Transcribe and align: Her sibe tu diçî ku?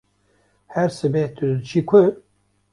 Her 0.73 0.87
sibe 0.97 1.23
tu 1.35 1.45
diçî 1.59 1.81
ku? 1.89 2.01